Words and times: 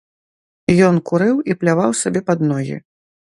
Ён 0.87 0.95
курыў 1.09 1.35
і 1.51 1.57
пляваў 1.65 1.91
сабе 2.01 2.25
пад 2.31 2.39
ногі. 2.49 2.77